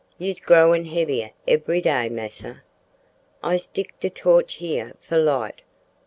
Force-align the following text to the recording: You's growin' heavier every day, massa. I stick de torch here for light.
You's 0.17 0.39
growin' 0.39 0.85
heavier 0.85 1.29
every 1.47 1.79
day, 1.79 2.09
massa. 2.09 2.63
I 3.43 3.57
stick 3.57 3.99
de 3.99 4.09
torch 4.09 4.55
here 4.55 4.95
for 4.99 5.19
light. 5.19 5.61